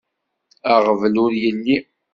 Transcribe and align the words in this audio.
Aɣbel 0.73 1.15
ur 1.23 1.31
yelli. 1.41 1.77